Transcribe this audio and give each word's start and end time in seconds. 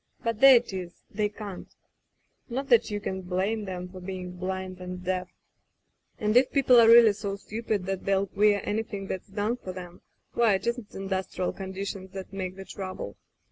But 0.23 0.39
there 0.39 0.55
it 0.55 0.73
is. 0.73 1.03
They 1.11 1.29
can't. 1.29 1.71
Not 2.49 2.69
that 2.69 2.89
you 2.89 2.99
can 2.99 3.21
blame 3.21 3.69
'em 3.69 3.87
for 3.89 3.99
being 3.99 4.31
blind 4.31 4.79
and 4.81 5.03
deaf.... 5.03 5.29
"And 6.17 6.35
if 6.35 6.51
people 6.51 6.79
are 6.79 6.87
really 6.87 7.13
so 7.13 7.35
stupid 7.35 7.85
that 7.85 8.03
they'll 8.03 8.25
queer 8.25 8.61
anything 8.63 9.05
that's 9.05 9.27
done 9.27 9.57
for 9.57 9.73
them, 9.73 10.01
why, 10.33 10.55
it 10.55 10.65
isn't 10.65 10.95
industrial 10.95 11.53
conditions 11.53 12.13
that 12.13 12.33
make 12.33 12.55
the 12.55 12.65
trouble. 12.65 13.15